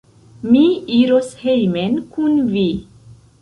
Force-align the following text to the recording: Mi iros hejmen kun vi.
Mi 0.53 0.61
iros 0.99 1.29
hejmen 1.43 2.01
kun 2.17 2.41
vi. 2.57 2.65